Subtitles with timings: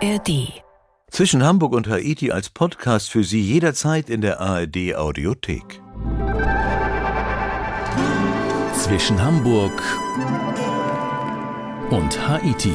[0.00, 0.62] ARD.
[1.10, 5.80] Zwischen Hamburg und Haiti als Podcast für Sie jederzeit in der ARD Audiothek.
[8.74, 9.72] Zwischen Hamburg
[11.90, 12.74] und Haiti.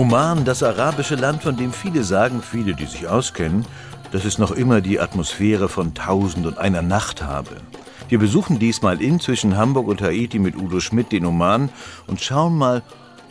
[0.00, 3.66] Oman, das arabische Land, von dem viele sagen, viele, die sich auskennen,
[4.12, 7.60] dass es noch immer die Atmosphäre von Tausend und einer Nacht habe.
[8.08, 11.68] Wir besuchen diesmal in zwischen Hamburg und Haiti mit Udo Schmidt den Oman
[12.06, 12.82] und schauen mal,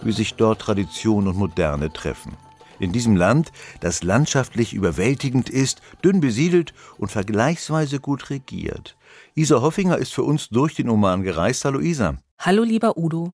[0.03, 2.37] wie sich dort Tradition und Moderne treffen.
[2.77, 8.95] In diesem Land, das landschaftlich überwältigend ist, dünn besiedelt und vergleichsweise gut regiert.
[9.33, 11.65] Isa Hoffinger ist für uns durch den Oman gereist.
[11.65, 12.17] Hallo Isa.
[12.37, 13.31] Hallo lieber Udo.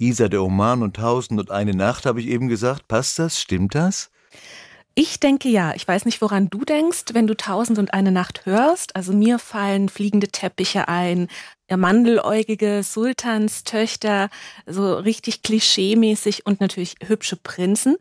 [0.00, 2.88] Isa der Oman und Tausend und eine Nacht, habe ich eben gesagt.
[2.88, 3.40] Passt das?
[3.40, 4.10] Stimmt das?
[4.94, 5.74] Ich denke ja.
[5.74, 8.96] Ich weiß nicht, woran du denkst, wenn du Tausend und eine Nacht hörst.
[8.96, 11.28] Also mir fallen fliegende Teppiche ein,
[11.70, 14.30] mandeläugige Sultanstöchter,
[14.66, 17.96] so richtig klischeemäßig und natürlich hübsche Prinzen.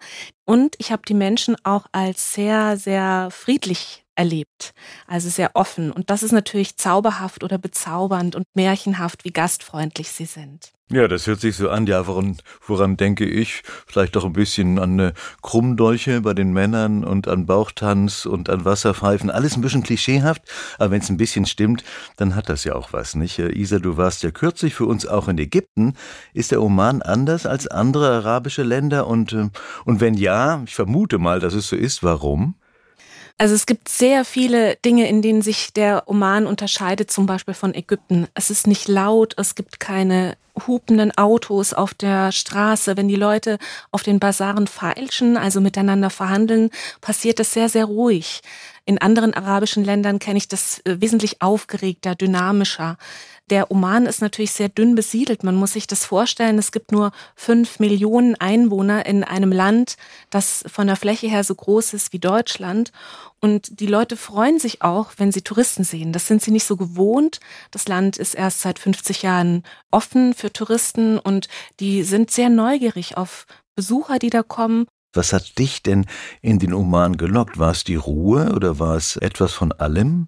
[0.45, 4.73] Und ich habe die Menschen auch als sehr, sehr friedlich erlebt.
[5.07, 5.91] Also sehr offen.
[5.91, 10.73] Und das ist natürlich zauberhaft oder bezaubernd und märchenhaft, wie gastfreundlich sie sind.
[10.91, 11.85] Ja, das hört sich so an.
[11.85, 13.61] Ja, woran, woran denke ich?
[13.87, 18.65] Vielleicht doch ein bisschen an eine Krummdolche bei den Männern und an Bauchtanz und an
[18.65, 19.29] Wasserpfeifen.
[19.29, 20.41] Alles ein bisschen klischeehaft,
[20.79, 21.83] aber wenn es ein bisschen stimmt,
[22.17, 23.37] dann hat das ja auch was, nicht?
[23.37, 25.93] Isa, du warst ja kürzlich für uns auch in Ägypten.
[26.33, 29.05] Ist der Oman anders als andere arabische Länder?
[29.05, 29.49] Und, äh,
[29.85, 32.55] und wenn ja, ich vermute mal, dass es so ist, warum?
[33.41, 37.73] Also es gibt sehr viele Dinge, in denen sich der Oman unterscheidet, zum Beispiel von
[37.73, 38.27] Ägypten.
[38.33, 40.35] Es ist nicht laut, es gibt keine
[40.67, 42.97] hupenden Autos auf der Straße.
[42.97, 43.57] Wenn die Leute
[43.91, 48.41] auf den Basaren feilschen, also miteinander verhandeln, passiert das sehr, sehr ruhig.
[48.83, 52.97] In anderen arabischen Ländern kenne ich das äh, wesentlich aufgeregter, dynamischer.
[53.49, 55.43] Der Oman ist natürlich sehr dünn besiedelt.
[55.43, 56.59] Man muss sich das vorstellen.
[56.59, 59.97] Es gibt nur fünf Millionen Einwohner in einem Land,
[60.29, 62.91] das von der Fläche her so groß ist wie Deutschland.
[63.39, 66.13] Und die Leute freuen sich auch, wenn sie Touristen sehen.
[66.13, 67.39] Das sind sie nicht so gewohnt.
[67.71, 71.47] Das Land ist erst seit 50 Jahren offen für Touristen und
[71.79, 74.85] die sind sehr neugierig auf Besucher, die da kommen.
[75.13, 76.05] Was hat dich denn
[76.41, 77.57] in den Oman gelockt?
[77.57, 80.27] War es die Ruhe oder war es etwas von allem?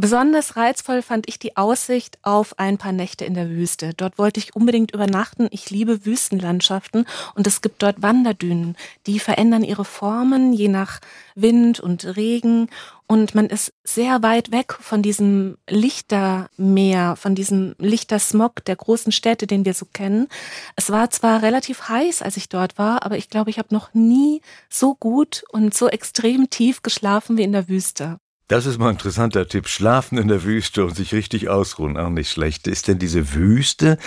[0.00, 3.94] Besonders reizvoll fand ich die Aussicht auf ein paar Nächte in der Wüste.
[3.94, 5.48] Dort wollte ich unbedingt übernachten.
[5.50, 7.04] Ich liebe Wüstenlandschaften
[7.34, 8.76] und es gibt dort Wanderdünen.
[9.08, 11.00] Die verändern ihre Formen je nach
[11.34, 12.68] Wind und Regen
[13.08, 19.48] und man ist sehr weit weg von diesem Lichtermeer, von diesem Lichtersmog der großen Städte,
[19.48, 20.28] den wir so kennen.
[20.76, 23.92] Es war zwar relativ heiß, als ich dort war, aber ich glaube, ich habe noch
[23.94, 28.20] nie so gut und so extrem tief geschlafen wie in der Wüste.
[28.48, 29.68] Das ist mal ein interessanter Tipp.
[29.68, 32.66] Schlafen in der Wüste und sich richtig ausruhen, auch nicht schlecht.
[32.66, 33.98] Ist denn diese Wüste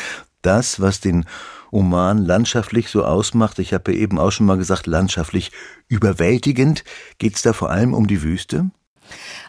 [0.42, 1.26] das, was den
[1.70, 3.60] Oman landschaftlich so ausmacht?
[3.60, 5.52] Ich habe ja eben auch schon mal gesagt, landschaftlich
[5.88, 6.84] überwältigend.
[7.20, 8.72] Geht es da vor allem um die Wüste?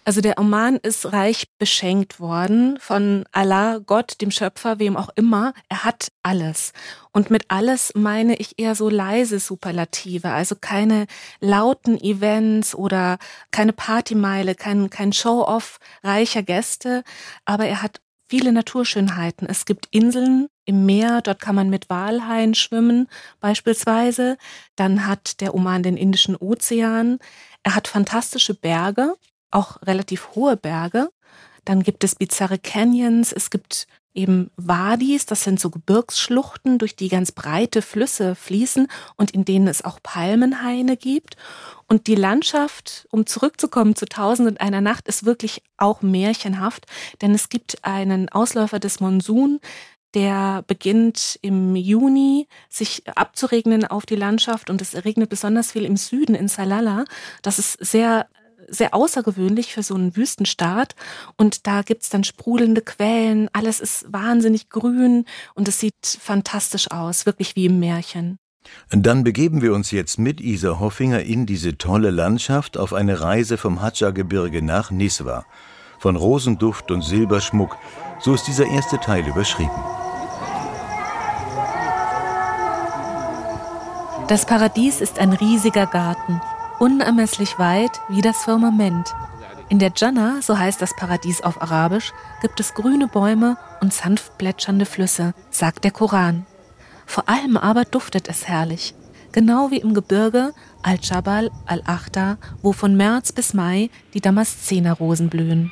[0.04, 5.54] Also der Oman ist reich beschenkt worden von Allah, Gott, dem Schöpfer, wem auch immer.
[5.68, 6.72] Er hat alles.
[7.12, 11.06] Und mit alles meine ich eher so leise Superlative, also keine
[11.40, 13.18] lauten Events oder
[13.50, 17.04] keine Partymeile, kein, kein Show-off reicher Gäste,
[17.44, 18.00] aber er hat
[18.32, 19.46] viele Naturschönheiten.
[19.46, 23.08] Es gibt Inseln im Meer, dort kann man mit Walhaien schwimmen
[23.40, 24.38] beispielsweise.
[24.74, 27.18] Dann hat der Oman den Indischen Ozean.
[27.62, 29.12] Er hat fantastische Berge,
[29.52, 31.10] auch relativ hohe Berge.
[31.64, 37.08] Dann gibt es bizarre Canyons, es gibt eben Wadis, das sind so Gebirgsschluchten, durch die
[37.08, 41.36] ganz breite Flüsse fließen und in denen es auch Palmenhaine gibt.
[41.88, 46.86] Und die Landschaft, um zurückzukommen zu Tausend und einer Nacht, ist wirklich auch märchenhaft,
[47.22, 49.60] denn es gibt einen Ausläufer des Monsun,
[50.14, 55.96] der beginnt im Juni sich abzuregnen auf die Landschaft und es regnet besonders viel im
[55.96, 57.04] Süden in Salala.
[57.40, 58.26] Das ist sehr
[58.69, 60.94] sehr außergewöhnlich für so einen Wüstenstaat.
[61.37, 65.25] Und da gibt's dann sprudelnde Quellen, alles ist wahnsinnig grün
[65.55, 68.38] und es sieht fantastisch aus, wirklich wie im Märchen.
[68.91, 73.59] Dann begeben wir uns jetzt mit Isa Hoffinger in diese tolle Landschaft auf eine Reise
[73.59, 75.44] vom Hatscha-Gebirge nach Niswa.
[75.99, 77.76] Von Rosenduft und Silberschmuck,
[78.20, 79.70] so ist dieser erste Teil überschrieben.
[84.29, 86.41] Das Paradies ist ein riesiger Garten
[86.82, 89.14] unermesslich weit wie das Firmament.
[89.69, 94.37] In der Jannah, so heißt das Paradies auf Arabisch, gibt es grüne Bäume und sanft
[94.37, 96.44] plätschernde Flüsse, sagt der Koran.
[97.06, 98.96] Vor allem aber duftet es herrlich.
[99.31, 100.52] Genau wie im Gebirge
[100.82, 105.70] Al-Jabal al-Akhtar, wo von März bis Mai die Damaszenerrosen blühen.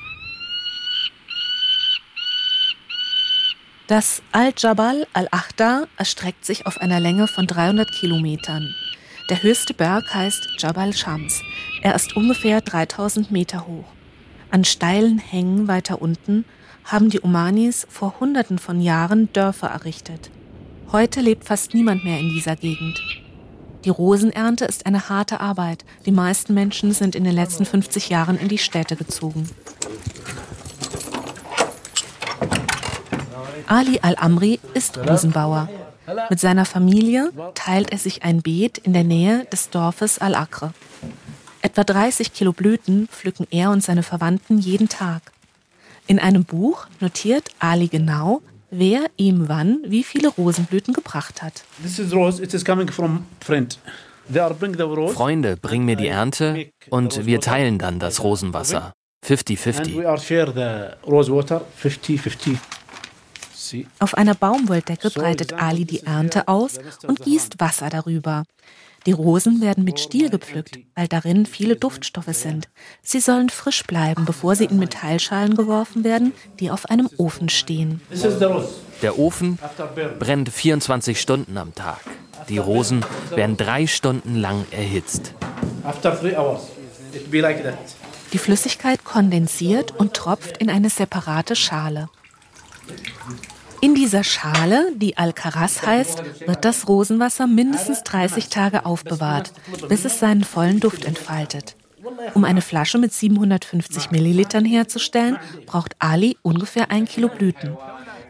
[3.89, 8.73] Das Al-Jabal al-Akhtar erstreckt sich auf einer Länge von 300 Kilometern.
[9.31, 11.41] Der höchste Berg heißt Jabal Shams.
[11.83, 13.85] Er ist ungefähr 3000 Meter hoch.
[14.51, 16.45] An steilen Hängen weiter unten
[16.85, 20.33] haben die Omanis vor Hunderten von Jahren Dörfer errichtet.
[20.91, 23.01] Heute lebt fast niemand mehr in dieser Gegend.
[23.85, 25.85] Die Rosenernte ist eine harte Arbeit.
[26.07, 29.49] Die meisten Menschen sind in den letzten 50 Jahren in die Städte gezogen.
[33.69, 35.69] Ali al-Amri ist Rosenbauer.
[36.29, 40.73] Mit seiner Familie teilt er sich ein Beet in der Nähe des Dorfes Al-Akre.
[41.63, 45.23] Etwa 30 Kilo Blüten pflücken er und seine Verwandten jeden Tag.
[46.07, 48.41] In einem Buch notiert Ali genau,
[48.71, 51.65] wer ihm wann wie viele Rosenblüten gebracht hat.
[55.13, 58.93] Freunde bringen mir die Ernte und wir teilen dann das Rosenwasser.
[59.27, 60.01] 50-50.
[63.99, 68.45] Auf einer Baumwolldecke breitet Ali die Ernte aus und gießt Wasser darüber.
[69.07, 72.69] Die Rosen werden mit Stiel gepflückt, weil darin viele Duftstoffe sind.
[73.03, 78.03] Sie sollen frisch bleiben, bevor sie in Metallschalen geworfen werden, die auf einem Ofen stehen.
[79.01, 79.59] Der Ofen
[80.19, 82.01] brennt 24 Stunden am Tag.
[82.49, 85.35] Die Rosen werden drei Stunden lang erhitzt.
[88.33, 92.09] Die Flüssigkeit kondensiert und tropft in eine separate Schale.
[93.81, 99.53] In dieser Schale, die Alcaraz heißt, wird das Rosenwasser mindestens 30 Tage aufbewahrt,
[99.89, 101.77] bis es seinen vollen Duft entfaltet.
[102.35, 107.77] Um eine Flasche mit 750 Millilitern herzustellen, braucht Ali ungefähr ein Kilo Blüten.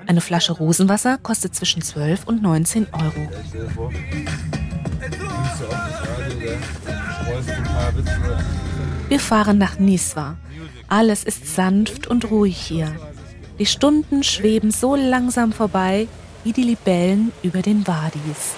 [0.06, 3.28] Eine Flasche Rosenwasser kostet zwischen 12 und 19 Euro.
[9.08, 10.36] Wir fahren nach Niswa.
[10.88, 12.94] Alles ist sanft und ruhig hier.
[13.60, 16.08] Die Stunden schweben so langsam vorbei
[16.44, 18.54] wie die Libellen über den Wadis.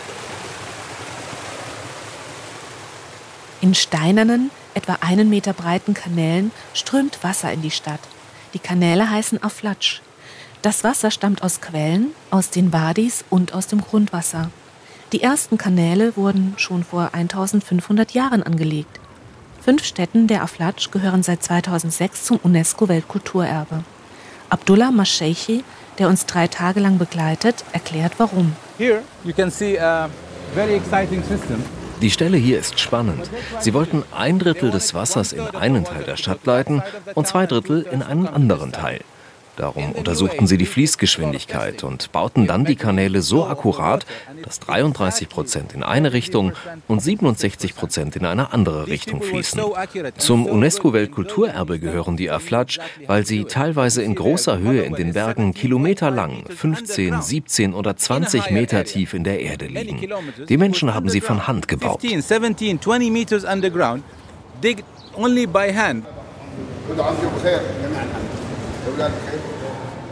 [3.61, 7.99] In steinernen, etwa einen Meter breiten Kanälen strömt Wasser in die Stadt.
[8.55, 10.03] Die Kanäle heißen Aflatsch.
[10.63, 14.53] Das Wasser stammt aus Quellen, aus den Wadis und aus dem Grundwasser.
[15.11, 19.01] Die ersten Kanäle wurden schon vor 1500 Jahren angelegt.
[19.65, 23.83] Fünf Städten der Aflatsch gehören seit 2006 zum UNESCO-Weltkulturerbe.
[24.53, 25.65] Abdullah Masheikhi,
[25.99, 28.55] der uns drei Tage lang begleitet, erklärt warum.
[32.03, 33.31] Die Stelle hier ist spannend.
[33.61, 36.83] Sie wollten ein Drittel des Wassers in einen Teil der Stadt leiten
[37.15, 39.01] und zwei Drittel in einen anderen Teil.
[39.57, 44.07] Darum untersuchten sie die Fließgeschwindigkeit und bauten dann die Kanäle so akkurat,
[44.43, 46.53] dass 33 Prozent in eine Richtung
[46.89, 49.61] und 67 Prozent in eine andere Richtung fließen.
[50.17, 56.45] Zum UNESCO-Weltkulturerbe gehören die Aflatsch, weil sie teilweise in großer Höhe in den Bergen kilometerlang,
[56.49, 60.09] 15, 17 oder 20 Meter tief in der Erde liegen.
[60.49, 62.01] Die Menschen haben sie von Hand gebaut.
[62.01, 64.03] 15, 17, 20 meters underground,
[64.63, 64.83] dig
[65.15, 66.07] only by hand.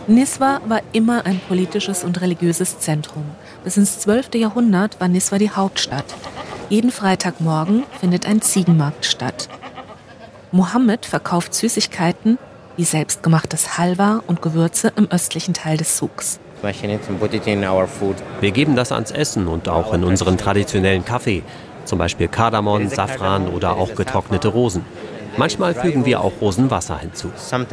[0.06, 3.24] Niswa war immer ein politisches und religiöses Zentrum.
[3.62, 4.34] Bis ins 12.
[4.34, 6.04] Jahrhundert war Niswa die Hauptstadt.
[6.68, 9.48] Jeden Freitagmorgen findet ein Ziegenmarkt statt.
[10.52, 12.38] Mohammed verkauft Süßigkeiten
[12.76, 16.40] wie selbstgemachtes Halwa und Gewürze im östlichen Teil des Souks.
[16.62, 21.42] Wir geben das ans Essen und auch in unseren traditionellen Kaffee,
[21.84, 24.84] zum Beispiel Kardamom, Safran oder auch getrocknete Rosen.
[25.36, 27.30] Manchmal fügen wir auch Rosenwasser hinzu.
[27.50, 27.66] Also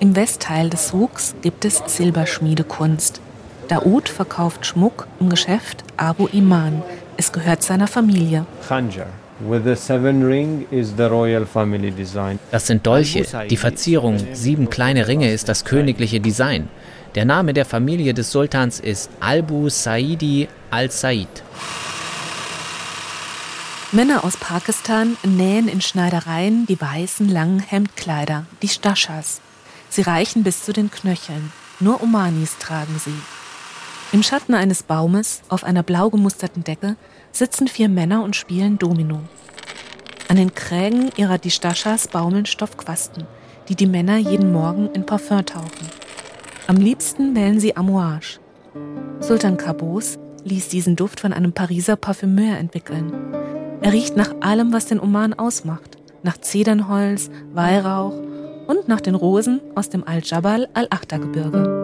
[0.00, 3.20] Im Westteil des Souks gibt es Silberschmiedekunst.
[3.68, 6.82] Daoud verkauft Schmuck im Geschäft Abu Iman.
[7.16, 8.46] Es gehört seiner Familie.
[12.50, 13.26] Das sind Dolche.
[13.48, 16.68] Die Verzierung, sieben kleine Ringe, ist das königliche Design.
[17.14, 21.28] Der Name der Familie des Sultans ist Albu Saidi al-Said.
[23.92, 29.40] Männer aus Pakistan nähen in Schneidereien die weißen langen Hemdkleider, die Stashas.
[29.88, 31.52] Sie reichen bis zu den Knöcheln.
[31.80, 33.14] Nur Omanis tragen sie.
[34.12, 36.94] Im Schatten eines Baumes, auf einer blau gemusterten Decke,
[37.32, 39.22] sitzen vier Männer und spielen Domino.
[40.28, 43.26] An den Krägen ihrer Distashas baumeln Stoffquasten,
[43.68, 45.88] die die Männer jeden Morgen in Parfum tauchen.
[46.68, 48.38] Am liebsten wählen sie Amouage.
[49.18, 53.39] Sultan Qaboos ließ diesen Duft von einem Pariser Parfümeur entwickeln.
[53.82, 55.96] Er riecht nach allem, was den Oman ausmacht.
[56.22, 58.12] Nach Zedernholz, Weihrauch
[58.66, 61.80] und nach den Rosen aus dem Al-Jabal al-Akhtar-Gebirge.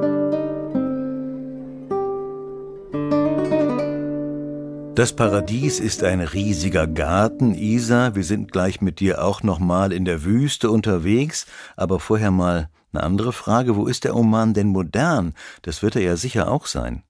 [4.95, 8.15] Das Paradies ist ein riesiger Garten, Isa.
[8.15, 12.69] Wir sind gleich mit dir auch noch mal in der Wüste unterwegs, aber vorher mal
[12.93, 15.35] eine andere Frage, wo ist der Oman denn modern?
[15.63, 17.03] Das wird er ja sicher auch sein.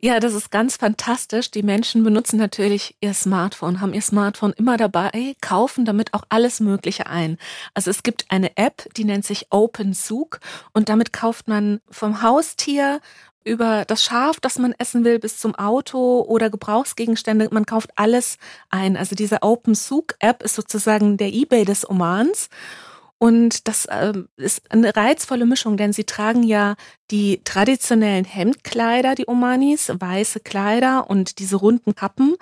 [0.00, 1.50] Ja, das ist ganz fantastisch.
[1.50, 6.60] Die Menschen benutzen natürlich ihr Smartphone, haben ihr Smartphone immer dabei, kaufen damit auch alles
[6.60, 7.36] Mögliche ein.
[7.74, 10.38] Also es gibt eine App, die nennt sich OpenSouk
[10.72, 13.00] und damit kauft man vom Haustier
[13.42, 17.48] über das Schaf, das man essen will, bis zum Auto oder Gebrauchsgegenstände.
[17.50, 18.38] Man kauft alles
[18.70, 18.96] ein.
[18.96, 22.50] Also diese OpenSouk-App ist sozusagen der eBay des Omans.
[23.18, 26.76] Und das äh, ist eine reizvolle Mischung, denn sie tragen ja
[27.10, 32.36] die traditionellen Hemdkleider, die Omanis, weiße Kleider und diese runden Kappen,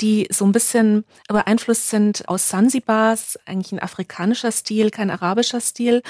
[0.00, 6.02] die so ein bisschen beeinflusst sind aus Sanzibars, eigentlich ein afrikanischer Stil, kein arabischer Stil.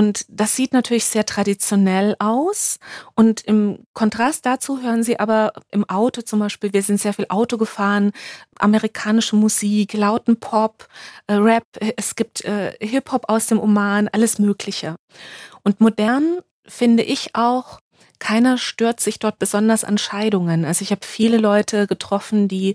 [0.00, 2.78] Und das sieht natürlich sehr traditionell aus.
[3.14, 7.26] Und im Kontrast dazu hören Sie aber im Auto zum Beispiel, wir sind sehr viel
[7.28, 8.12] Auto gefahren,
[8.58, 10.88] amerikanische Musik, lauten Pop,
[11.26, 11.64] äh, Rap,
[11.98, 14.96] es gibt äh, Hip-Hop aus dem Oman, alles Mögliche.
[15.64, 17.78] Und modern finde ich auch,
[18.18, 20.64] keiner stört sich dort besonders an Scheidungen.
[20.64, 22.74] Also ich habe viele Leute getroffen, die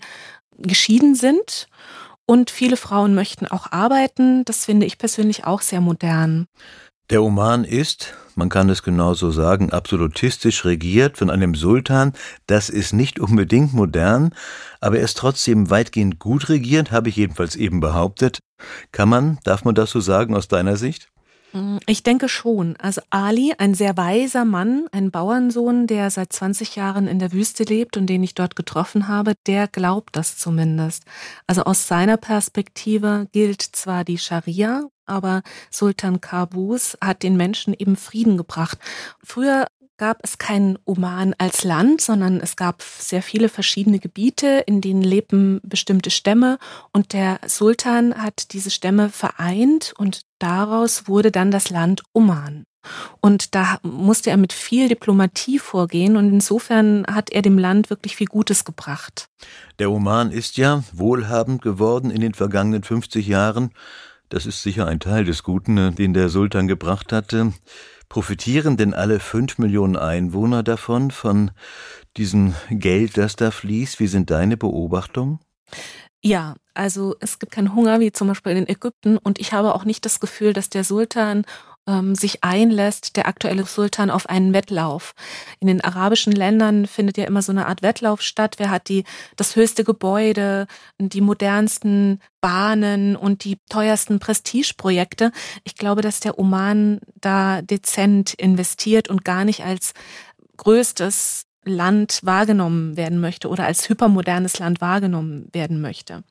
[0.60, 1.70] geschieden sind
[2.28, 4.46] und viele Frauen möchten auch arbeiten.
[4.46, 6.48] Das finde ich persönlich auch sehr modern.
[7.12, 12.14] Der Oman ist, man kann es genauso sagen, absolutistisch regiert von einem Sultan.
[12.48, 14.34] Das ist nicht unbedingt modern,
[14.82, 18.40] aber er ist trotzdem weitgehend gut regiert, habe ich jedenfalls eben behauptet.
[18.92, 21.12] Kann man, darf man das so sagen aus deiner Sicht?
[21.56, 22.76] Mm, ich denke schon.
[22.78, 27.64] Also Ali, ein sehr weiser Mann, ein Bauernsohn, der seit 20 Jahren in der Wüste
[27.64, 31.06] lebt und den ich dort getroffen habe, der glaubt das zumindest.
[31.48, 37.96] Also aus seiner Perspektive gilt zwar die Scharia, aber Sultan Qaboos hat den Menschen eben
[37.96, 38.78] Frieden gebracht.
[39.24, 39.68] Früher
[39.98, 45.02] gab es kein Oman als Land, sondern es gab sehr viele verschiedene Gebiete, in denen
[45.02, 46.58] lebten bestimmte Stämme
[46.92, 52.66] und der Sultan hat diese Stämme vereint und daraus wurde dann das Land Oman.
[53.20, 58.16] Und da musste er mit viel Diplomatie vorgehen und insofern hat er dem Land wirklich
[58.16, 59.28] viel Gutes gebracht.
[59.80, 63.72] Der Oman ist ja wohlhabend geworden in den vergangenen 50 Jahren.
[64.36, 67.54] Das ist sicher ein Teil des Guten, äh, den der Sultan gebracht hatte.
[68.10, 71.52] Profitieren denn alle fünf Millionen Einwohner davon, von
[72.18, 74.02] diesem Geld, das da fließt?
[74.02, 75.40] Wie sind deine Beobachtungen?
[76.22, 79.86] Ja, also es gibt keinen Hunger wie zum Beispiel in Ägypten und ich habe auch
[79.86, 81.46] nicht das Gefühl, dass der Sultan
[81.88, 85.14] ähm, sich einlässt, der aktuelle Sultan, auf einen Wettlauf.
[85.60, 88.56] In den arabischen Ländern findet ja immer so eine Art Wettlauf statt.
[88.58, 89.04] Wer hat die,
[89.36, 90.68] das höchste Gebäude,
[91.00, 95.32] die modernsten Bahnen und die teuersten Prestigeprojekte?
[95.64, 99.94] Ich glaube, dass der Oman da dezent investiert und gar nicht als
[100.58, 106.24] größtes Land wahrgenommen werden möchte oder als hypermodernes Land wahrgenommen werden möchte.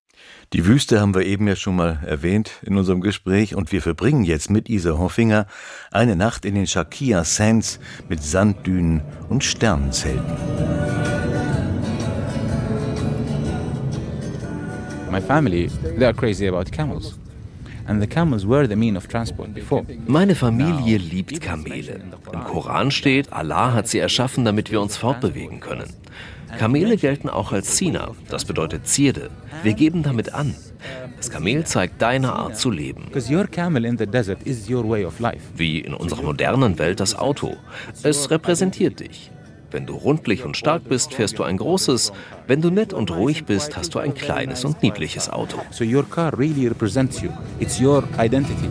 [0.52, 4.24] Die Wüste haben wir eben ja schon mal erwähnt in unserem Gespräch und wir verbringen
[4.24, 5.46] jetzt mit Isa Hoffinger
[5.90, 10.22] eine Nacht in den Shakia Sands mit Sanddünen und Sternenzelten.
[15.10, 17.18] My family, they are crazy about camels.
[20.06, 22.00] Meine Familie liebt Kamele.
[22.32, 25.88] Im Koran steht, Allah hat sie erschaffen, damit wir uns fortbewegen können.
[26.58, 29.30] Kamele gelten auch als Sina, das bedeutet Zierde.
[29.62, 30.54] Wir geben damit an.
[31.16, 33.06] Das Kamel zeigt deine Art zu leben.
[35.56, 37.56] Wie in unserer modernen Welt das Auto.
[38.02, 39.30] Es repräsentiert dich.
[39.70, 42.12] Wenn du rundlich und stark bist, fährst du ein großes.
[42.46, 45.58] Wenn du nett und ruhig bist, hast du ein kleines und niedliches Auto.
[45.70, 47.30] So your car really represents you.
[47.58, 48.68] It's your identity.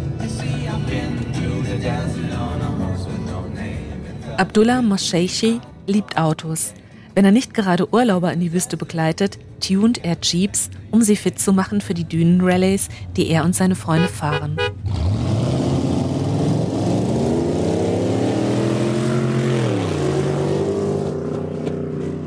[4.38, 6.74] Abdullah Mosheishi liebt Autos.
[7.16, 11.40] Wenn er nicht gerade Urlauber in die Wüste begleitet, tunt er Jeeps, um sie fit
[11.40, 14.58] zu machen für die Dünenrallies, die er und seine Freunde fahren.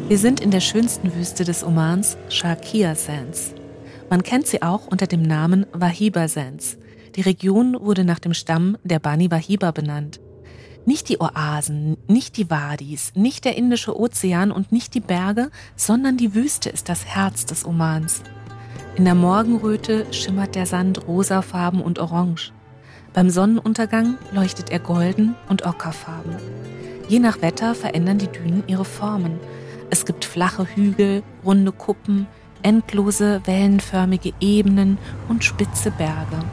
[0.09, 3.55] Wir sind in der schönsten Wüste des Omans, Sharkia Sands.
[4.09, 6.78] Man kennt sie auch unter dem Namen Wahiba Sands.
[7.16, 10.21] Die Region wurde nach dem Stamm der Bani Wahiba benannt.
[10.88, 16.16] Nicht die Oasen, nicht die Wadis, nicht der Indische Ozean und nicht die Berge, sondern
[16.16, 18.23] die Wüste ist das Herz des Omans.
[18.95, 22.52] In der Morgenröte schimmert der Sand rosafarben und orange.
[23.12, 26.37] Beim Sonnenuntergang leuchtet er golden und ockerfarben.
[27.09, 29.40] Je nach Wetter verändern die Dünen ihre Formen.
[29.90, 32.28] Es gibt flache Hügel, runde Kuppen,
[32.62, 36.45] endlose wellenförmige Ebenen und spitze Berge.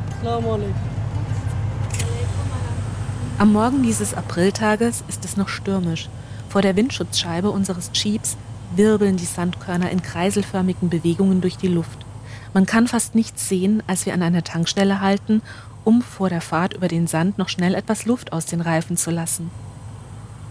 [3.44, 6.08] Am Morgen dieses Apriltages ist es noch stürmisch.
[6.48, 8.38] Vor der Windschutzscheibe unseres Jeeps
[8.74, 12.06] wirbeln die Sandkörner in kreiselförmigen Bewegungen durch die Luft.
[12.54, 15.42] Man kann fast nichts sehen, als wir an einer Tankstelle halten,
[15.84, 19.12] um vor der Fahrt über den Sand noch schnell etwas Luft aus den Reifen zu
[19.12, 19.52] lassen.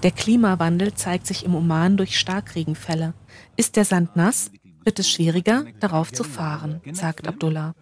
[0.03, 3.15] Der Klimawandel zeigt sich im Oman durch Starkregenfälle.
[3.57, 4.51] Ist der Sand nass,
[4.85, 7.73] wird es schwieriger, darauf zu fahren, sagt Abdullah.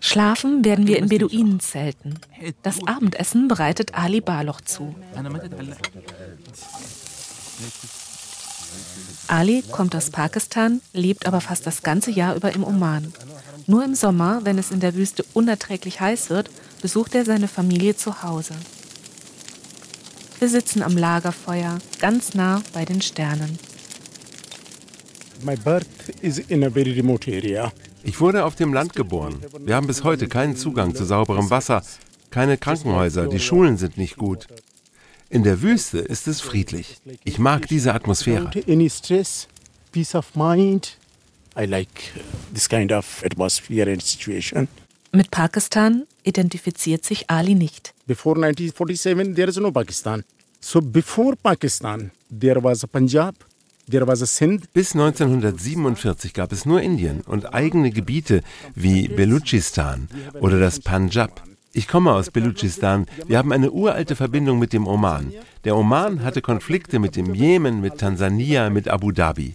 [0.00, 2.18] Schlafen werden wir in Beduinenzelten.
[2.62, 4.94] Das Abendessen bereitet Ali Baloch zu.
[9.28, 13.12] Ali kommt aus Pakistan, lebt aber fast das ganze Jahr über im Oman.
[13.66, 17.94] Nur im Sommer, wenn es in der Wüste unerträglich heiß wird, besucht er seine Familie
[17.94, 18.54] zu Hause.
[20.38, 23.58] Wir sitzen am Lagerfeuer, ganz nah bei den Sternen.
[28.02, 29.40] Ich wurde auf dem Land geboren.
[29.60, 31.82] Wir haben bis heute keinen Zugang zu sauberem Wasser,
[32.30, 34.46] keine Krankenhäuser, die Schulen sind nicht gut.
[35.28, 36.98] In der Wüste ist es friedlich.
[37.24, 38.50] Ich mag diese Atmosphäre.
[45.12, 47.94] Mit Pakistan identifiziert sich Ali nicht.
[48.06, 50.24] Before 1947 there is no Pakistan.
[50.60, 53.34] So before Pakistan there was a Punjab,
[53.90, 54.66] there was a Sindh.
[54.72, 58.42] Bis 1947 gab es nur Indien und eigene Gebiete
[58.74, 60.08] wie Belutschistan
[60.40, 61.42] oder das Punjab.
[61.72, 63.06] Ich komme aus Belutschistan.
[63.26, 65.32] Wir haben eine uralte Verbindung mit dem Oman.
[65.64, 69.54] Der Oman hatte Konflikte mit dem Jemen, mit Tansania, mit Abu Dhabi.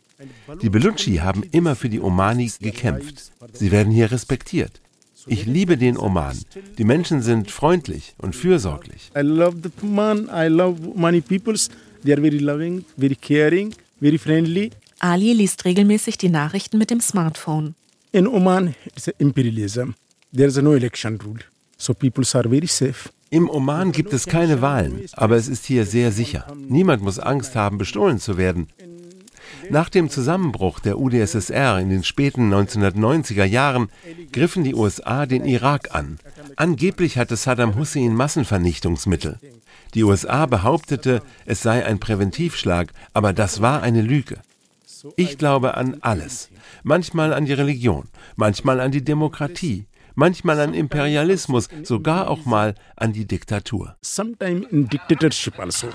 [0.62, 3.32] Die Belutschi haben immer für die Omanis gekämpft.
[3.51, 4.80] Sie werden hier respektiert.
[5.27, 6.38] Ich liebe den Oman.
[6.77, 9.12] Die Menschen sind freundlich und fürsorglich.
[9.18, 10.30] I love the Oman.
[10.34, 11.70] I love Omani peoples.
[12.04, 14.72] They are very loving, very caring, very friendly.
[15.00, 17.75] Ali liest regelmäßig die Nachrichten mit dem Smartphone.
[18.12, 19.92] In Oman, it's imperialism.
[20.34, 21.42] There is no election rule.
[21.78, 23.10] So people are very safe.
[23.30, 26.48] Im Oman gibt es keine Wahlen, aber es ist hier sehr sicher.
[26.56, 28.68] Niemand muss Angst haben, bestohlen zu werden.
[29.70, 33.90] Nach dem Zusammenbruch der UdSSR in den späten 1990er Jahren
[34.31, 36.20] griffen die USA den Irak an.
[36.55, 39.40] Angeblich hatte Saddam Hussein Massenvernichtungsmittel.
[39.96, 44.42] Die USA behauptete, es sei ein Präventivschlag, aber das war eine Lüge.
[45.16, 46.50] Ich glaube an alles.
[46.84, 53.14] Manchmal an die Religion, manchmal an die Demokratie, manchmal an Imperialismus, sogar auch mal an
[53.14, 53.96] die Diktatur.
[55.58, 55.90] Also.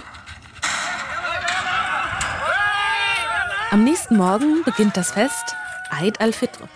[3.70, 5.54] Am nächsten Morgen beginnt das Fest
[5.90, 6.68] Eid al-Fitr.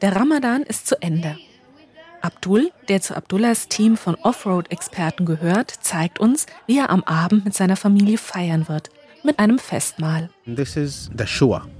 [0.00, 1.36] Der Ramadan ist zu Ende.
[2.24, 7.52] Abdul, der zu Abdullahs Team von Offroad-Experten gehört, zeigt uns, wie er am Abend mit
[7.52, 8.88] seiner Familie feiern wird.
[9.22, 10.30] Mit einem Festmahl.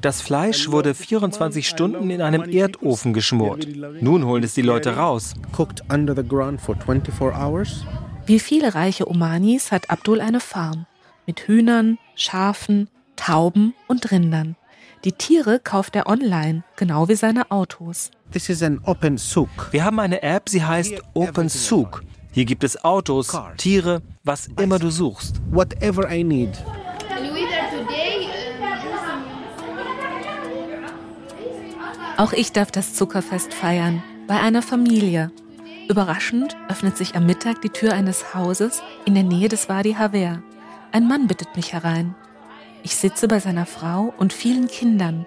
[0.03, 3.67] Das Fleisch wurde 24 Stunden in einem Erdofen geschmort.
[4.03, 5.33] Nun holen es die Leute raus.
[8.27, 10.85] Wie viele reiche Omanis hat Abdul eine Farm.
[11.27, 14.57] Mit Hühnern, Schafen, Tauben und Rindern.
[15.05, 18.11] Die Tiere kauft er online, genau wie seine Autos.
[18.33, 22.03] Wir haben eine App, sie heißt Open Souk.
[22.33, 25.43] Hier gibt es Autos, Tiere, was immer du suchst.
[25.51, 26.51] Whatever I need.
[32.17, 35.31] Auch ich darf das Zuckerfest feiern, bei einer Familie.
[35.91, 40.43] Überraschend öffnet sich am Mittag die Tür eines Hauses in der Nähe des Wadi Haver.
[40.93, 42.15] Ein Mann bittet mich herein.
[42.85, 45.25] Ich sitze bei seiner Frau und vielen Kindern.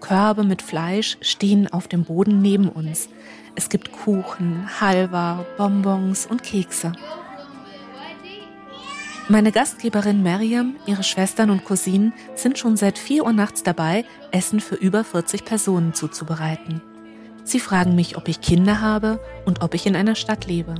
[0.00, 3.10] Körbe mit Fleisch stehen auf dem Boden neben uns.
[3.54, 6.92] Es gibt Kuchen, Halva, Bonbons und Kekse.
[9.28, 14.60] Meine Gastgeberin Miriam, ihre Schwestern und Cousinen sind schon seit 4 Uhr nachts dabei, Essen
[14.60, 16.80] für über 40 Personen zuzubereiten.
[17.44, 20.76] Sie fragen mich, ob ich Kinder habe und ob ich in einer Stadt lebe.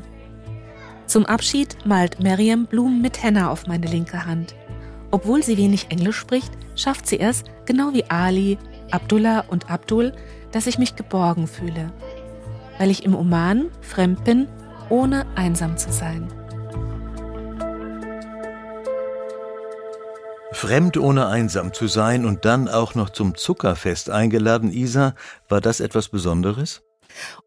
[1.05, 4.55] Zum Abschied malt Miriam Blumen mit Henna auf meine linke Hand.
[5.11, 8.59] Obwohl sie wenig Englisch spricht, schafft sie es, genau wie Ali,
[8.91, 10.13] Abdullah und Abdul,
[10.53, 11.93] dass ich mich geborgen fühle,
[12.79, 14.49] weil ich im Oman fremd bin,
[14.89, 16.29] ohne einsam zu sein.
[20.53, 25.15] Fremd ohne einsam zu sein und dann auch noch zum Zuckerfest eingeladen, Isa,
[25.49, 26.83] war das etwas Besonderes?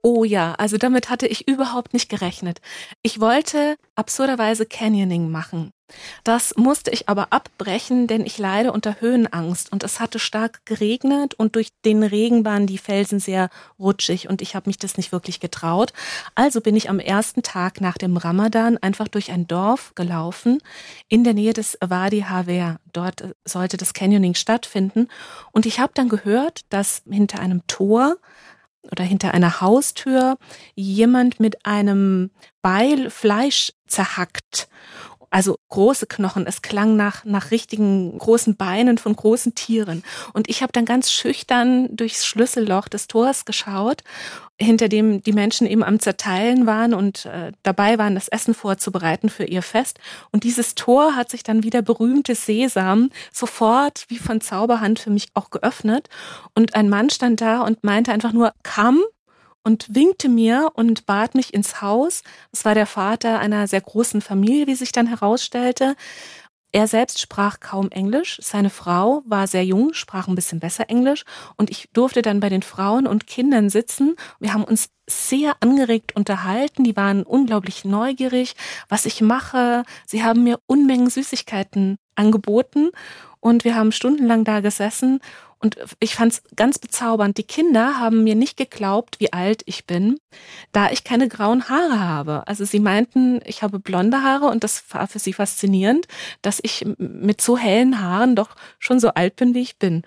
[0.02, 2.62] Oh ja, also damit hatte ich überhaupt nicht gerechnet.
[3.02, 5.72] Ich wollte absurderweise Canyoning machen.
[6.24, 11.34] Das musste ich aber abbrechen, denn ich leide unter Höhenangst und es hatte stark geregnet
[11.34, 13.50] und durch den Regen waren die Felsen sehr
[13.80, 15.94] rutschig und ich habe mich das nicht wirklich getraut.
[16.36, 20.60] Also bin ich am ersten Tag nach dem Ramadan einfach durch ein Dorf gelaufen
[21.10, 22.80] in der Nähe des Wadi Haver.
[22.92, 25.10] Dort sollte das Canyoning stattfinden
[25.52, 28.18] und ich habe dann gehört, dass hinter einem Tor
[28.92, 30.38] oder hinter einer Haustür
[30.76, 34.68] jemand mit einem Beil Fleisch zerhackt
[35.34, 40.04] Also große Knochen, es klang nach, nach richtigen großen Beinen von großen Tieren.
[40.32, 44.04] Und ich habe dann ganz schüchtern durchs Schlüsselloch des Tors geschaut,
[44.62, 49.28] hinter dem die Menschen eben am Zerteilen waren und äh, dabei waren, das Essen vorzubereiten
[49.28, 49.98] für ihr Fest.
[50.32, 55.10] Und dieses Tor hat sich dann wie der berühmte Sesam sofort wie von Zauberhand für
[55.10, 56.10] mich auch geöffnet.
[56.54, 59.02] Und ein Mann stand da und meinte einfach nur, komm
[59.64, 62.24] und winkte mir und bat mich ins Haus.
[62.52, 65.96] Es war der Vater einer sehr großen Familie, wie sich dann herausstellte.
[66.76, 68.40] Er selbst sprach kaum Englisch.
[68.42, 71.24] Seine Frau war sehr jung, sprach ein bisschen besser Englisch.
[71.56, 74.16] Und ich durfte dann bei den Frauen und Kindern sitzen.
[74.40, 76.84] Wir haben uns sehr angeregt unterhalten.
[76.84, 78.56] Die waren unglaublich neugierig,
[78.90, 79.84] was ich mache.
[80.08, 82.90] Sie haben mir Unmengen Süßigkeiten angeboten.
[83.40, 85.20] Und wir haben stundenlang da gesessen
[85.64, 87.38] und ich fand es ganz bezaubernd.
[87.38, 90.20] Die Kinder haben mir nicht geglaubt, wie alt ich bin,
[90.74, 92.44] da ich keine grauen Haare habe.
[92.48, 96.08] Also sie meinten, ich habe blonde Haare und das war für sie faszinierend,
[96.42, 100.04] dass ich mit so hellen Haaren doch schon so alt bin, wie ich bin.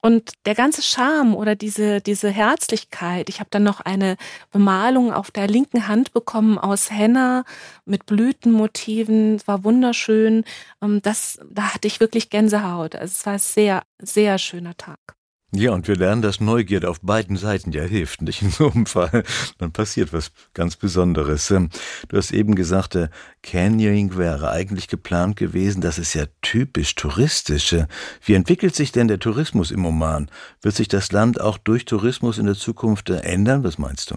[0.00, 4.16] Und der ganze Charme oder diese, diese Herzlichkeit, ich habe dann noch eine
[4.52, 7.44] Bemalung auf der linken Hand bekommen aus Henna
[7.84, 10.44] mit Blütenmotiven, es war wunderschön.
[10.82, 12.94] Ähm, das, da hatte ich wirklich Gänsehaut.
[12.94, 15.17] Also es war ein sehr, sehr schöner Tag.
[15.50, 18.84] Ja, und wir lernen, dass Neugierde auf beiden Seiten ja hilft, nicht in so einem
[18.84, 19.24] Fall.
[19.56, 21.48] Dann passiert was ganz Besonderes.
[21.48, 23.08] Du hast eben gesagt, der
[23.42, 25.80] Canyoning wäre eigentlich geplant gewesen.
[25.80, 27.74] Das ist ja typisch touristisch.
[28.22, 30.30] Wie entwickelt sich denn der Tourismus im Oman?
[30.60, 33.64] Wird sich das Land auch durch Tourismus in der Zukunft ändern?
[33.64, 34.16] Was meinst du?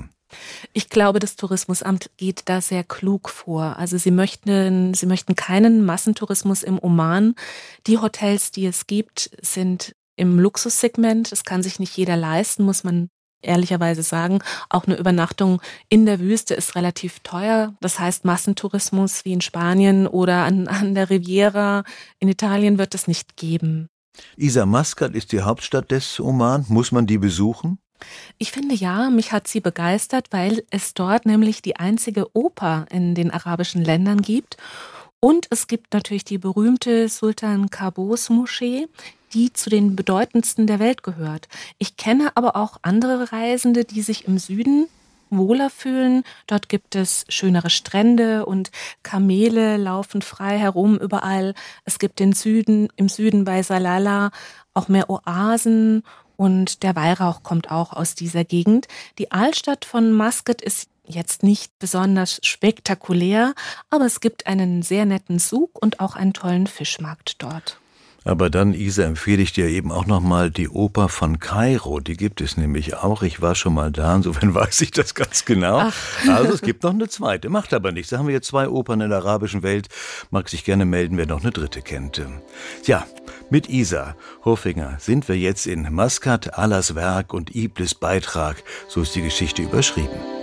[0.73, 3.77] Ich glaube, das Tourismusamt geht da sehr klug vor.
[3.77, 7.35] Also sie möchten, sie möchten keinen Massentourismus im Oman.
[7.87, 11.31] Die Hotels, die es gibt, sind im Luxussegment.
[11.31, 13.09] Das kann sich nicht jeder leisten, muss man
[13.41, 14.39] ehrlicherweise sagen.
[14.69, 17.73] Auch eine Übernachtung in der Wüste ist relativ teuer.
[17.81, 21.83] Das heißt, Massentourismus wie in Spanien oder an, an der Riviera
[22.19, 23.87] in Italien wird es nicht geben.
[24.37, 26.65] Isa Maskat ist die Hauptstadt des Oman.
[26.67, 27.79] Muss man die besuchen?
[28.37, 33.15] Ich finde ja, mich hat sie begeistert, weil es dort nämlich die einzige Oper in
[33.15, 34.57] den arabischen Ländern gibt.
[35.19, 38.87] Und es gibt natürlich die berühmte Sultan Kabos Moschee,
[39.33, 41.47] die zu den bedeutendsten der Welt gehört.
[41.77, 44.87] Ich kenne aber auch andere Reisende, die sich im Süden
[45.29, 46.23] wohler fühlen.
[46.47, 51.53] Dort gibt es schönere Strände und Kamele laufen frei herum überall.
[51.85, 54.31] Es gibt den Süden, im Süden bei Salala
[54.73, 56.03] auch mehr Oasen
[56.37, 58.87] und der Weihrauch kommt auch aus dieser Gegend.
[59.17, 63.53] Die Altstadt von Muscat ist jetzt nicht besonders spektakulär,
[63.89, 67.80] aber es gibt einen sehr netten Zug und auch einen tollen Fischmarkt dort.
[68.23, 71.99] Aber dann, Isa, empfehle ich dir eben auch nochmal die Oper von Kairo.
[71.99, 73.23] Die gibt es nämlich auch.
[73.23, 75.79] Ich war schon mal da, insofern weiß ich das ganz genau.
[75.79, 75.95] Ach.
[76.29, 78.11] Also es gibt noch eine zweite, macht aber nichts.
[78.11, 79.87] Da haben wir jetzt zwei Opern in der arabischen Welt.
[80.29, 82.21] Mag sich gerne melden, wer noch eine dritte kennt.
[82.85, 83.05] Ja,
[83.49, 88.63] mit Isa Hofinger sind wir jetzt in Maskat, Allahs Werk und Iblis Beitrag.
[88.87, 90.40] So ist die Geschichte überschrieben.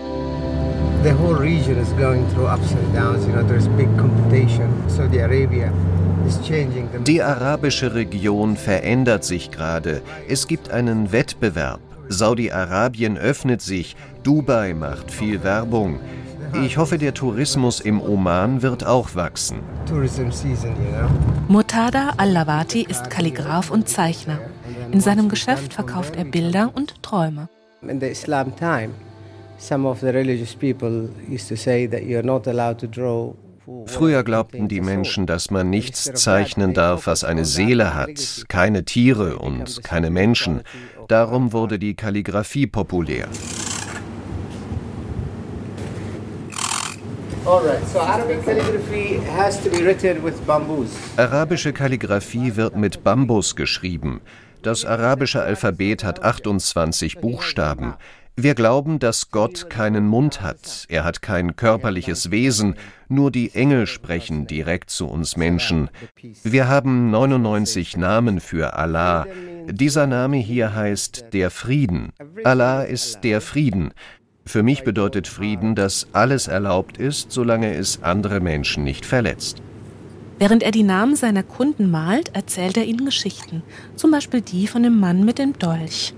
[1.03, 3.27] The whole region is going through ups and downs.
[3.27, 4.69] You know, there's big competition.
[4.89, 5.73] Saudi Arabia
[7.07, 10.03] die arabische Region verändert sich gerade.
[10.29, 11.81] Es gibt einen Wettbewerb.
[12.09, 16.01] Saudi-Arabien öffnet sich, Dubai macht viel Werbung.
[16.65, 19.61] Ich hoffe, der Tourismus im Oman wird auch wachsen.
[21.49, 24.39] Mutada Al-Lawati ist Kalligraph und Zeichner.
[24.91, 27.49] In seinem Geschäft verkauft er Bilder und Träume.
[27.83, 28.91] In the Islam time,
[33.87, 39.39] Früher glaubten die Menschen, dass man nichts zeichnen darf, was eine Seele hat, keine Tiere
[39.39, 40.63] und keine Menschen.
[41.09, 43.29] Darum wurde die Kalligraphie populär.
[51.17, 54.21] Arabische Kalligraphie wird mit Bambus geschrieben.
[54.63, 57.95] Das arabische Alphabet hat 28 Buchstaben.
[58.41, 62.77] Wir glauben, dass Gott keinen Mund hat, er hat kein körperliches Wesen,
[63.09, 65.91] nur die Engel sprechen direkt zu uns Menschen.
[66.45, 69.27] Wir haben 99 Namen für Allah.
[69.67, 72.13] Dieser Name hier heißt der Frieden.
[72.45, 73.93] Allah ist der Frieden.
[74.47, 79.63] Für mich bedeutet Frieden, dass alles erlaubt ist, solange es andere Menschen nicht verletzt.
[80.39, 83.65] Während er die Namen seiner Kunden malt, erzählt er ihnen Geschichten,
[83.97, 86.15] zum Beispiel die von dem Mann mit dem Dolch.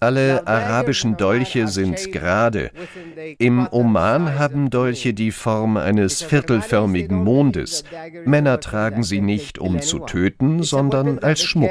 [0.00, 2.70] Alle arabischen Dolche sind gerade.
[3.38, 7.84] Im Oman haben Dolche die Form eines viertelförmigen Mondes.
[8.24, 11.70] Männer tragen sie nicht, um zu töten, sondern als Schmuck.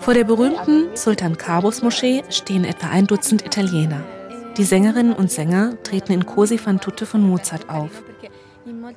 [0.00, 4.02] Vor der berühmten Sultan Kabus Moschee stehen etwa ein Dutzend Italiener.
[4.56, 7.90] Die Sängerinnen und Sänger treten in Cosi fan tutte von Mozart auf.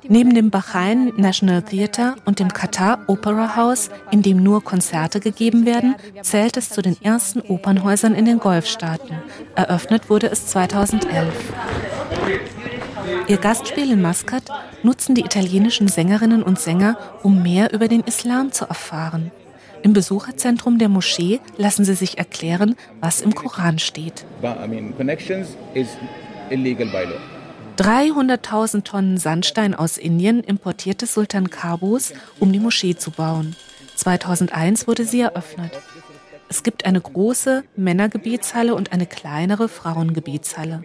[0.08, 5.66] Neben dem Bahrain National Theatre und dem Qatar Opera House, in dem nur Konzerte gegeben
[5.66, 9.16] werden, zählt es zu den ersten Opernhäusern in den Golfstaaten.
[9.54, 11.32] Eröffnet wurde es 2011.
[13.28, 14.44] Ihr Gastspiel in Maskat
[14.82, 19.30] nutzen die italienischen Sängerinnen und Sänger, um mehr über den Islam zu erfahren.
[19.82, 24.24] Im Besucherzentrum der Moschee lassen sie sich erklären, was im Koran steht.
[27.78, 33.56] 300.000 Tonnen Sandstein aus Indien importierte Sultan Kabus, um die Moschee zu bauen.
[33.96, 35.72] 2001 wurde sie eröffnet.
[36.50, 40.82] Es gibt eine große Männergebetshalle und eine kleinere Frauengebetshalle.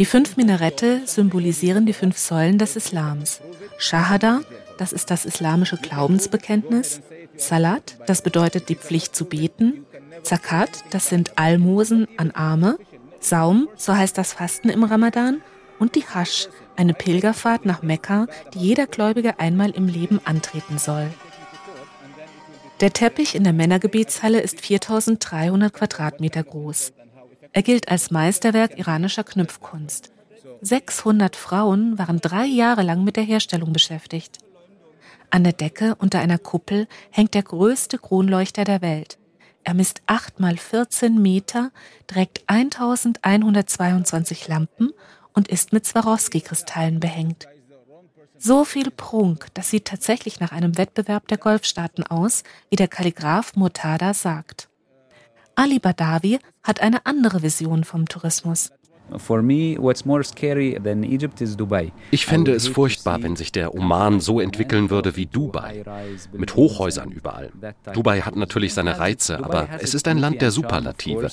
[0.00, 3.42] Die fünf Minarette symbolisieren die fünf Säulen des Islams.
[3.76, 4.40] Shahada,
[4.78, 7.02] das ist das islamische Glaubensbekenntnis.
[7.36, 9.84] Salat, das bedeutet die Pflicht zu beten.
[10.22, 12.78] Zakat, das sind Almosen an Arme.
[13.18, 15.42] Saum, so heißt das Fasten im Ramadan
[15.78, 21.10] und die Hasch, eine Pilgerfahrt nach Mekka, die jeder Gläubige einmal im Leben antreten soll.
[22.80, 26.94] Der Teppich in der Männergebetshalle ist 4300 Quadratmeter groß.
[27.52, 30.12] Er gilt als Meisterwerk iranischer Knüpfkunst.
[30.62, 34.38] 600 Frauen waren drei Jahre lang mit der Herstellung beschäftigt.
[35.30, 39.18] An der Decke unter einer Kuppel hängt der größte Kronleuchter der Welt.
[39.62, 41.70] Er misst 8 mal 14 Meter,
[42.06, 44.92] trägt 1122 Lampen
[45.34, 47.46] und ist mit Swarovski-Kristallen behängt.
[48.38, 53.54] So viel Prunk, das sieht tatsächlich nach einem Wettbewerb der Golfstaaten aus, wie der Kalligraph
[53.54, 54.69] Murtada sagt.
[55.60, 58.70] Ali Badawi hat eine andere Vision vom Tourismus.
[62.10, 65.84] Ich fände es furchtbar, wenn sich der Oman so entwickeln würde wie Dubai,
[66.32, 67.50] mit Hochhäusern überall.
[67.92, 71.30] Dubai hat natürlich seine Reize, aber es ist ein Land der Superlative.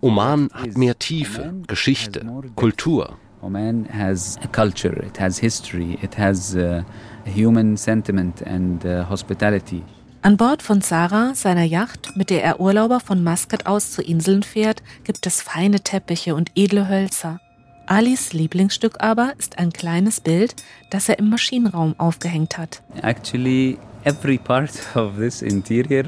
[0.00, 3.16] Oman hat mehr Tiefe, Geschichte, Kultur.
[3.42, 6.82] Oman has a culture, it has history, it has uh,
[7.24, 9.84] human sentiment and uh, hospitality.
[10.28, 14.42] An Bord von Sarah, seiner Yacht, mit der er Urlauber von Maskat aus zu Inseln
[14.42, 17.40] fährt, gibt es feine Teppiche und edle Hölzer.
[17.86, 20.54] Alis Lieblingsstück aber ist ein kleines Bild,
[20.90, 22.82] das er im Maschinenraum aufgehängt hat.
[23.00, 26.04] Actually, every part of this interior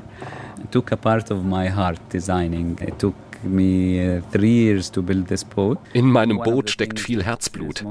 [0.71, 2.77] took a part of my heart designing.
[2.87, 3.15] It took
[5.93, 7.85] In meinem Boot steckt viel Herzblut.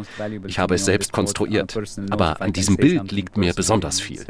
[0.47, 1.77] Ich habe es selbst konstruiert.
[2.09, 4.25] Aber an diesem Bild liegt mir besonders viel.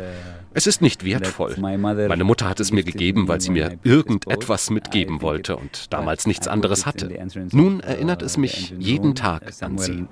[0.53, 1.55] Es ist nicht wertvoll.
[1.57, 6.47] Meine Mutter hat es mir gegeben, weil sie mir irgendetwas mitgeben wollte und damals nichts
[6.47, 7.09] anderes hatte.
[7.51, 10.05] Nun erinnert es mich jeden Tag an sie.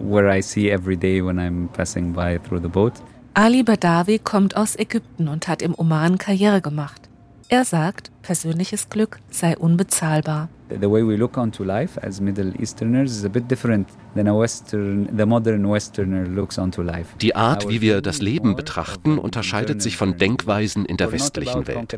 [3.33, 7.07] Ali Badawi kommt aus Ägypten und hat im Oman Karriere gemacht.
[7.49, 10.49] Er sagt, persönliches Glück sei unbezahlbar.
[10.69, 14.38] The way we look onto life as Middle Easterners is a bit different than a
[14.38, 17.15] Western, the modern Westerner looks onto life.
[17.21, 21.97] Die Art, wie wir das Leben betrachten, unterscheidet sich von Denkweisen in der westlichen Welt.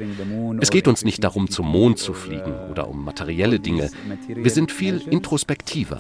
[0.62, 3.89] Es geht uns nicht darum, zum Mond zu fliegen oder um materielle Dinge.
[4.27, 5.99] Wir sind viel introspektiver.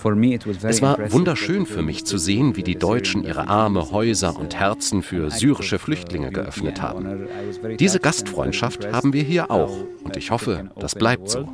[0.63, 5.01] Es war wunderschön für mich zu sehen, wie die Deutschen ihre Arme, Häuser und Herzen
[5.01, 7.27] für syrische Flüchtlinge geöffnet haben.
[7.79, 11.47] Diese Gastfreundschaft haben wir hier auch und ich hoffe, das bleibt so.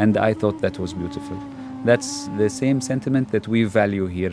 [0.00, 1.36] And I thought that was beautiful.
[1.84, 4.32] That's the same sentiment that we value here.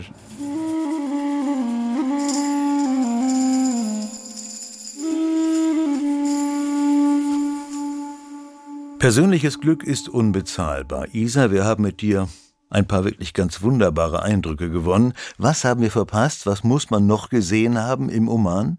[9.00, 11.14] Persönliches Glück ist unbezahlbar.
[11.14, 12.30] Isa, wir haben mit dir
[12.70, 15.12] ein paar wirklich ganz wunderbare Eindrücke gewonnen.
[15.38, 16.46] Was haben wir verpasst?
[16.46, 18.78] Was muss man noch gesehen haben im Oman?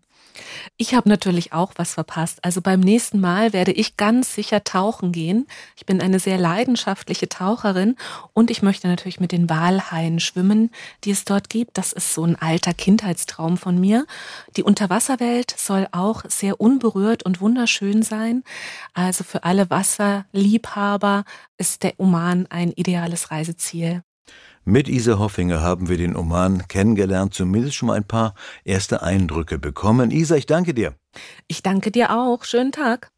[0.76, 2.44] Ich habe natürlich auch was verpasst.
[2.44, 5.46] Also beim nächsten Mal werde ich ganz sicher tauchen gehen.
[5.76, 7.96] Ich bin eine sehr leidenschaftliche Taucherin
[8.32, 10.70] und ich möchte natürlich mit den Walhaien schwimmen,
[11.04, 11.78] die es dort gibt.
[11.78, 14.06] Das ist so ein alter Kindheitstraum von mir.
[14.56, 18.44] Die Unterwasserwelt soll auch sehr unberührt und wunderschön sein.
[18.94, 21.24] Also für alle Wasserliebhaber
[21.56, 24.02] ist der Oman ein ideales Reiseziel.
[24.68, 29.58] Mit Isa Hoffinger haben wir den Oman kennengelernt, zumindest schon mal ein paar erste Eindrücke
[29.58, 30.10] bekommen.
[30.10, 30.92] Isa, ich danke dir.
[31.46, 32.44] Ich danke dir auch.
[32.44, 33.10] Schönen Tag.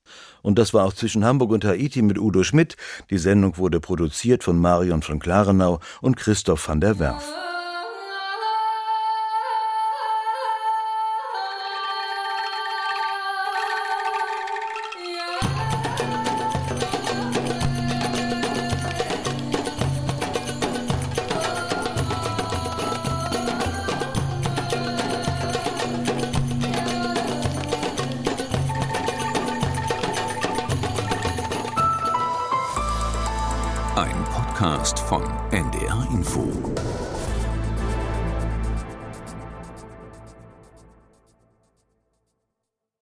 [0.42, 2.76] Und das war auch zwischen Hamburg und Haiti mit Udo Schmidt.
[3.10, 7.24] Die Sendung wurde produziert von Marion von Klarenau und Christoph van der Werf.